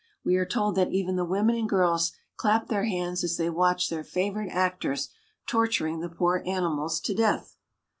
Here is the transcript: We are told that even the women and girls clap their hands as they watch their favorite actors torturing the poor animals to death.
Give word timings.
We 0.25 0.35
are 0.37 0.47
told 0.47 0.73
that 0.77 0.91
even 0.91 1.15
the 1.15 1.23
women 1.23 1.55
and 1.55 1.69
girls 1.69 2.11
clap 2.35 2.69
their 2.69 2.85
hands 2.85 3.23
as 3.23 3.37
they 3.37 3.51
watch 3.51 3.87
their 3.87 4.03
favorite 4.03 4.49
actors 4.49 5.09
torturing 5.45 5.99
the 5.99 6.09
poor 6.09 6.41
animals 6.43 6.99
to 7.01 7.13
death. 7.13 7.55